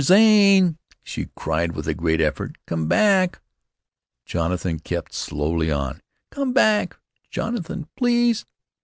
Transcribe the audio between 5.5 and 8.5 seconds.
on. "Come back, Jonathan, please."